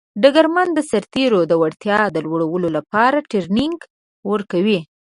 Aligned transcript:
ډګرمن 0.21 0.67
د 0.73 0.79
سرتیرو 0.91 1.39
د 1.47 1.53
وړتیا 1.61 1.99
لوړولو 2.25 2.67
لپاره 2.77 3.25
ټرینینګ 3.31 3.77
ورکوي. 4.31 4.79